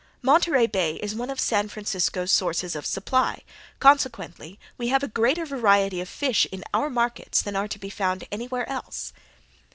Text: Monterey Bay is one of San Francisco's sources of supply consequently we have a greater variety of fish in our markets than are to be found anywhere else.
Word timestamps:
Monterey 0.23 0.65
Bay 0.65 0.95
is 0.95 1.13
one 1.13 1.29
of 1.29 1.39
San 1.39 1.69
Francisco's 1.69 2.31
sources 2.31 2.75
of 2.75 2.87
supply 2.87 3.43
consequently 3.77 4.57
we 4.75 4.87
have 4.87 5.03
a 5.03 5.07
greater 5.07 5.45
variety 5.45 6.01
of 6.01 6.09
fish 6.09 6.47
in 6.51 6.63
our 6.73 6.89
markets 6.89 7.39
than 7.43 7.55
are 7.55 7.67
to 7.67 7.77
be 7.77 7.91
found 7.91 8.23
anywhere 8.31 8.67
else. 8.67 9.13